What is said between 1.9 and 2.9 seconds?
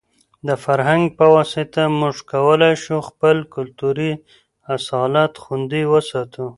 موږ کولای